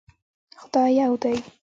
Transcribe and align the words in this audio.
خدای 0.59 0.89
يو 0.99 1.13
دی 1.21 1.35